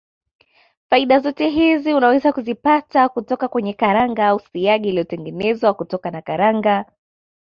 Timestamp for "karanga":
3.73-4.27, 6.21-6.85